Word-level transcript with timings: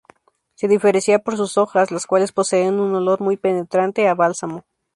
Se 0.55 0.67
diferencia 0.67 1.19
por 1.19 1.37
sus 1.37 1.59
hojas, 1.59 1.91
las 1.91 2.07
cuales 2.07 2.31
poseen 2.31 2.79
un 2.79 2.95
olor 2.95 3.21
muy 3.21 3.37
penetrante 3.37 4.07
a 4.07 4.15
bálsamo. 4.15 4.65